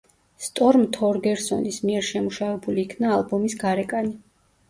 [0.43, 4.13] სტორმ თორგერსონის მიერ შემუშავებული იქნა ალბომის გარეკანი.